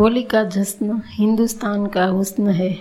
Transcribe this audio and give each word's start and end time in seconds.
होली 0.00 0.22
का 0.22 0.44
जश्न 0.44 1.02
हिंदुस्तान 1.06 1.86
का 1.86 2.04
हुस्न 2.04 2.48
है। 2.48 2.78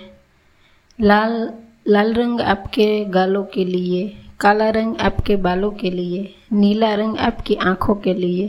लाल 1.02 1.54
लाल 1.88 2.14
रंग 2.14 2.42
आपके 2.42 3.06
गालों 3.06 3.44
के 3.44 3.66
लिए, 3.66 4.18
काला 4.40 4.70
रंग 4.70 4.96
आपके 4.98 5.36
बालों 5.36 5.72
के 5.72 5.90
लिए, 5.90 6.36
नीला 6.54 6.94
रंग 6.94 7.18
आपकी 7.18 7.56
आँखों 7.56 7.96
के 7.96 8.14
लिए, 8.14 8.48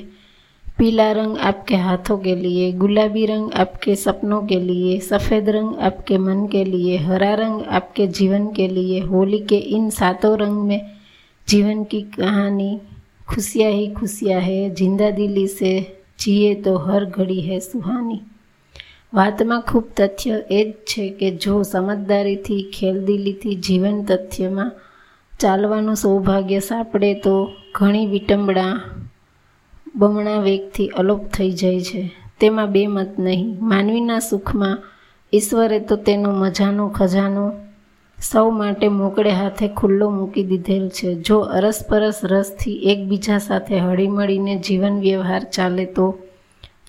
पीला 0.78 1.12
रंग 1.12 1.38
आपके 1.38 1.76
हाथों 1.76 2.18
के 2.18 2.34
लिए, 2.34 2.72
गुलाबी 2.72 3.26
रंग 3.26 3.52
आपके 3.52 3.96
सपनों 3.96 4.46
के 4.46 4.60
लिए, 4.60 5.00
सफ़ेद 5.00 5.48
रंग 5.48 5.76
आपके 5.78 6.18
मन 6.18 6.46
के 6.46 6.64
लिए, 6.64 6.96
हरा 6.96 7.34
रंग 7.34 7.62
आपके 7.62 8.06
जीवन 8.06 8.52
के 8.52 8.68
लिए, 8.68 9.00
होली 9.00 9.38
के 9.38 9.56
इन 9.56 9.90
सातों 9.90 10.38
रंग 10.38 10.62
में 10.62 10.90
जीवन 11.48 11.84
की 11.84 12.02
कहानी 12.02 12.80
खुशियाँ 13.28 13.70
ही 13.70 13.90
खुशियाँ 13.90 14.40
है, 14.40 14.74
ज़िंदा 14.74 15.10
दिली 15.10 15.48
से 15.48 16.00
जिए 16.20 16.54
तो 16.54 16.78
हर 16.78 17.04
घड़ी 17.04 17.40
है 17.40 17.60
सुहानी। 17.60 18.20
વાતમાં 19.14 19.60
ખૂબ 19.60 19.84
તથ્ય 19.96 20.42
એ 20.50 20.64
જ 20.64 20.72
છે 20.72 21.10
કે 21.10 21.30
જો 21.30 21.62
સમજદારીથી 21.62 22.62
ખેલદિલીથી 22.62 23.54
જીવન 23.54 24.04
તથ્યમાં 24.04 24.72
ચાલવાનું 25.40 25.94
સૌભાગ્ય 25.94 26.58
સાંપડે 26.58 27.14
તો 27.14 27.50
ઘણી 27.74 28.06
વિટંબણા, 28.06 28.80
બમણા 29.96 30.38
વેગથી 30.38 30.88
અલોપ 30.88 31.26
થઈ 31.26 31.50
જાય 31.50 31.80
છે. 31.80 32.10
તેમાં 32.40 32.72
બે 32.72 32.86
મત 32.86 33.08
નહીં. 33.18 33.56
માનવીના 33.60 34.18
સુખમાં 34.18 34.78
ઈશ્વરે 35.34 35.80
તો 35.80 35.96
તેનો 35.96 36.30
મજાનો 36.32 36.88
ખજાનો 36.88 37.52
સૌ 38.32 38.50
માટે 38.50 38.88
મોકળે 38.88 39.30
હાથે 39.30 39.68
ખુલ્લો 39.68 40.10
મૂકી 40.10 40.44
દીધેલ 40.44 40.88
છે. 40.88 41.14
જો 41.14 41.38
અરસપરસ 41.38 42.20
રસથી 42.24 42.72
એકબીજા 42.72 43.38
સાથે 43.38 43.78
હળીમળીને 43.78 44.56
જીવન 44.56 45.00
વ્યવહાર 45.00 45.42
ચાલે 45.44 45.84
તો 45.84 46.18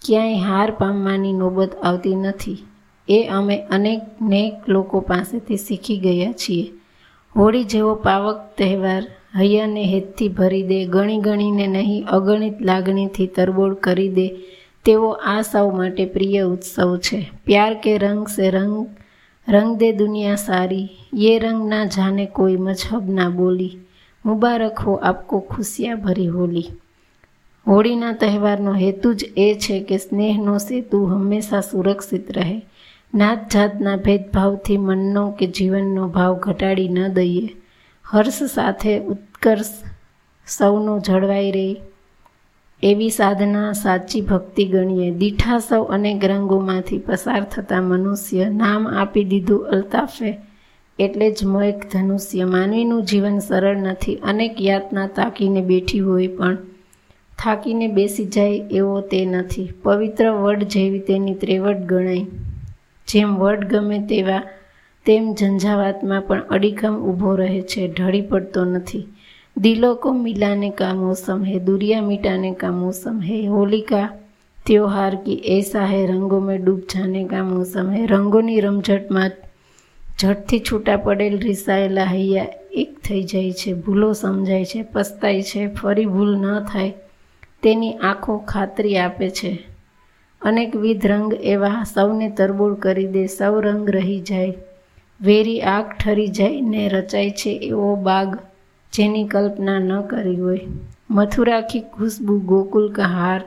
ક્યાંય 0.05 0.34
હાર 0.34 0.72
પામવાની 0.72 1.34
નોબત 1.34 1.70
આવતી 1.84 2.16
નથી. 2.16 2.58
એ 3.09 3.28
અમે 3.28 3.58
અનેક 3.58 4.02
નેક 4.22 4.70
લોકો 4.70 5.00
પાસેથી 5.00 5.58
શીખી 5.58 5.98
ગયા 5.98 6.31
છીએ. 6.31 6.72
હોળી 7.38 7.64
જેવો 7.64 7.95
પાવક 7.95 8.36
તહેવાર 8.58 9.03
હૈયાને 9.38 9.86
હેતથી 9.86 10.28
ભરી 10.28 10.64
દે, 10.64 10.86
ગણી 10.86 11.17
ગણીને 11.17 11.67
નહીં, 11.67 12.06
અગણિત 12.06 12.62
લાગણીથી 12.62 13.28
તરબોળ 13.28 13.73
કરી 13.73 14.09
દે, 14.09 14.28
તેવો 14.86 15.09
આ 15.09 15.42
સૌ 15.42 15.72
માટે 15.72 16.06
પ્રિય 16.06 16.42
ઉત્સવ 16.42 16.97
છે. 16.97 17.31
પ્યાર 17.45 17.73
કે 17.73 17.97
રંગ 17.97 18.28
સે 18.28 18.50
રંગ 18.50 18.88
રંગ 19.47 19.78
દે 19.78 19.92
દુનિયા 19.92 20.36
સારી, 20.36 20.90
યે 21.14 21.40
રંગ 21.40 21.70
ના 21.70 21.86
જાને 21.86 22.25
કોઈ 22.25 22.56
મજહબ 22.56 23.09
ના 23.09 23.30
બોલી. 23.30 23.78
મુબારક 24.25 24.80
હો 24.80 24.94
આપકો 24.94 25.40
ખુશિયા 25.40 25.95
ભરી 25.95 26.28
હોલી. 26.28 26.66
હોળીના 27.67 28.12
તહેવારનો 28.12 28.73
હેતુ 28.73 29.14
જ 29.14 29.26
એ 29.38 29.56
છે 29.59 29.80
કે 29.80 29.98
સ્નેહનો 29.98 30.58
સેતુ 30.58 31.06
હંમેશા 31.06 31.62
સુરક્ષિત 31.62 32.31
રહે. 32.31 32.62
નાત 33.16 33.52
જાતના 33.53 33.95
ભેદભાવથી 33.95 34.78
મનનો 34.78 35.31
કે 35.31 35.48
જીવનનો 35.48 36.08
ભાવ 36.08 36.36
ઘટાડી 36.36 36.90
ન 36.90 37.08
દઈએ. 37.08 37.50
હર્ષ 38.03 38.44
સાથે 38.44 39.00
ઉત્કર્ષ 39.00 39.84
સૌનો 40.48 41.00
જળવાઈ 41.00 41.52
રહે. 41.52 41.81
એવી 42.84 43.09
સાધના 43.09 43.72
સાચી 43.72 44.22
ભક્તિ 44.22 44.66
ગણીએ. 44.66 45.12
દીઠા 45.12 45.59
સૌ 45.59 45.84
અનેક 45.84 46.25
રંગોમાંથી 46.25 46.98
પસાર 46.98 47.44
થતા 47.44 47.81
મનુષ્ય 47.81 48.50
નામ 48.50 48.88
આપી 48.88 49.23
દીધું 49.23 49.68
અલ્તાફે. 49.68 50.38
એટલે 51.00 51.31
જ 51.31 51.46
મોયક 51.46 51.92
ધનુષ્ય 51.92 52.46
માનવીનું 52.46 53.06
જીવન 53.06 53.40
સરળ 53.40 53.78
નથી. 53.78 54.16
અનેક 54.16 54.62
યાતના 54.62 55.08
તાકીને 55.08 55.62
બેઠી 55.62 56.00
હોય 56.00 56.28
પણ 56.28 56.58
થાકીને 57.44 57.88
બેસી 57.88 58.25
જાય 58.25 58.52
એવો 58.72 59.02
તે 59.02 59.25
નથી. 59.25 59.72
પવિત્ર 59.84 60.30
વડ 60.30 60.64
જેવી 60.64 61.00
તેની 61.00 61.34
ત્રેવટ 61.34 61.78
ગણાય. 61.78 62.25
જેમ 63.08 63.36
વડ 63.36 63.66
ગમે 63.66 64.00
તેવા, 64.00 64.44
તેમ 65.06 65.34
ઝંઝાવાતમાં 65.34 66.22
પણ 66.22 66.42
અડીખમ 66.50 66.95
ઊભો 66.95 67.36
રહે 67.36 67.62
છે, 67.62 67.88
ઢળી 67.88 68.22
પડતો 68.22 68.66
નથી. 68.66 69.07
દિલો 69.57 69.96
કો 69.96 70.13
મિલાને 70.13 70.69
કા 70.69 70.94
મોસમ 70.94 71.44
હે, 71.44 71.59
દુરિયા 71.59 72.02
મિટાને 72.02 72.53
કા 72.53 72.72
મોસમ 72.72 73.22
હે, 73.22 73.47
હોલિકા 73.47 74.09
ત્યોહાર 74.66 75.16
કી 75.16 75.34
એસા 75.34 75.85
હે, 75.85 76.06
રંગો 76.06 76.40
મેં 76.40 76.66
ડૂબ 76.66 76.79
જાને 76.79 77.23
કા 77.23 77.44
મોસમ 77.44 77.91
હે. 77.91 78.06
રંગોની 78.06 78.59
રમઝટમાં 78.59 79.31
ઝટથી 80.19 80.59
છૂટા 80.59 80.97
પડેલ 80.97 81.40
રિસાયેલા 81.40 82.03
હૈયા 82.03 82.46
એક 82.72 83.00
થઈ 83.00 83.23
જાય 83.23 83.52
છે, 83.52 83.73
ભૂલો 83.73 84.13
સમજાય 84.13 84.66
છે, 84.66 84.81
પસ્તાય 84.81 85.41
છે, 85.41 85.68
ફરી 85.68 86.06
ભૂલ 86.06 86.35
ન 86.35 86.59
થાય. 86.59 86.91
તેની 87.63 87.94
આંખો 87.94 88.38
ખાતરી 88.38 88.97
આપે 88.97 89.29
છે. 89.29 89.51
અનેકવિધ 90.41 91.05
રંગ 91.05 91.33
એવા 91.33 91.83
સૌને 91.83 92.29
તરબોળ 92.29 92.73
કરી 92.73 93.07
દે, 93.07 93.27
સૌ 93.27 93.59
રંગ 93.59 93.89
રહી 93.89 94.19
જાય. 94.19 94.53
વેરી 95.22 95.61
આગ 95.61 95.85
ઠરી 95.91 96.27
જાય 96.27 96.61
ને 96.61 96.89
રચાય 96.89 97.29
છે 97.31 97.51
એવો 97.63 97.95
બાગ 97.95 98.39
જેની 98.94 99.27
કલ્પના 99.27 99.79
ન 99.79 100.01
કરી 100.01 100.35
હોય. 100.35 100.59
મથુરાખી 101.09 101.81
ખુશ્બુ 101.81 102.39
ગોકુલ 102.39 102.94
કા 102.94 103.03
હાર 103.03 103.41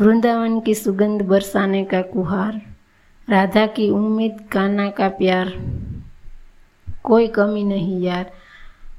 વૃંદાવન 0.00 0.60
કી 0.60 0.74
સુગંધ 0.74 1.22
બરસાને 1.22 1.84
કા 1.84 2.02
કુહાર, 2.02 2.54
રાધા 3.28 3.66
કી 3.66 3.88
ઉમ્મીદ 3.88 4.32
કાના 4.48 4.90
કા 4.90 5.08
પ્યાર. 5.08 5.48
કોઈ 7.02 7.28
કમી 7.28 7.62
નહીં 7.62 8.00
યાર. 8.02 8.26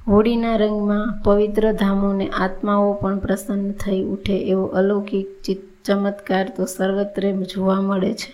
હોળીના 0.07 0.57
રંગમાં 0.57 1.07
પવિત્ર 1.23 1.65
ધામોને 1.75 2.27
આત્માઓ 2.39 2.91
પણ 2.93 3.19
પ્રસન્ન 3.19 3.63
થઈ 3.77 4.01
ઉઠે 4.09 4.37
એવો 4.47 4.65
અલૌકિક 4.73 5.49
ચમત્કાર 5.85 6.45
તો 6.55 6.63
સર્વત્ર 6.67 7.23
જોવા 7.47 7.81
મળે 7.81 8.13
છે 8.13 8.31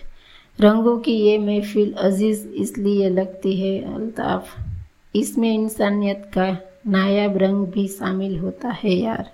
રંગો 0.58 0.92
की 0.98 1.14
ये 1.16 1.38
महफिल 1.38 1.92
अजीज़ 1.98 2.46
इसलिए 2.56 3.08
लगती 3.10 3.52
है 3.56 3.72
अल्ताफ 3.94 4.44
इसमें 5.14 5.52
इंसानियत 5.52 6.30
का 6.34 6.46
नायाब 6.88 7.36
रंग 7.36 7.66
भी 7.66 7.86
शामिल 7.88 8.38
होता 8.38 8.68
है 8.74 8.94
यार 8.94 9.24